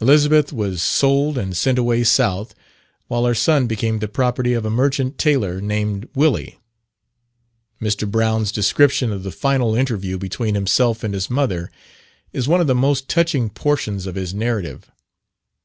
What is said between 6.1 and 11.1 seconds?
Willi. Mr. Brown's description of the final interview between himself